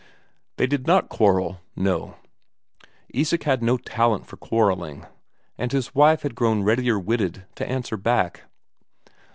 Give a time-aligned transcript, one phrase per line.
[0.57, 2.15] They did not quarrel, no.
[3.13, 5.05] Isak had no talent for quarrelling,
[5.59, 8.41] and his wife had grown readier witted to answer back.